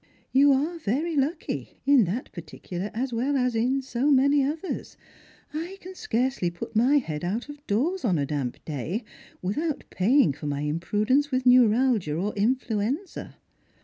[0.31, 4.97] "You are very lucky, in that particular as well as in so many others.
[5.53, 9.03] I can scarcely put my head out of doors on a damp day
[9.43, 13.35] without paying for my imprudence with neuralgia or influenza."